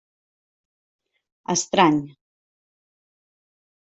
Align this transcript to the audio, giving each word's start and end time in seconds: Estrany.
Estrany. 1.53 1.99